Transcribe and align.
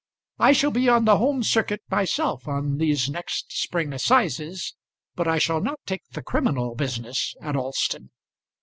I 0.39 0.53
shall 0.53 0.71
be 0.71 0.89
on 0.89 1.05
the 1.05 1.17
Home 1.19 1.43
Circuit 1.43 1.81
myself 1.91 2.47
on 2.47 2.79
these 2.79 3.07
next 3.07 3.55
spring 3.61 3.93
assizes, 3.93 4.73
but 5.13 5.27
I 5.27 5.37
shall 5.37 5.61
not 5.61 5.79
take 5.85 6.07
the 6.13 6.23
criminal 6.23 6.73
business 6.73 7.35
at 7.39 7.55
Alston. 7.55 8.09